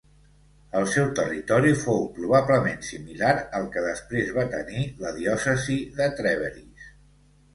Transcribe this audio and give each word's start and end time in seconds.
El 0.77 0.85
seu 0.93 1.09
territori 1.17 1.73
fou 1.81 1.99
probablement 2.15 2.79
similar 2.87 3.35
al 3.59 3.69
que 3.75 3.83
després 3.89 4.33
va 4.39 4.45
tenir 4.55 4.85
la 5.05 5.11
diòcesi 5.21 5.77
de 6.01 6.09
Trèveris. 6.21 6.89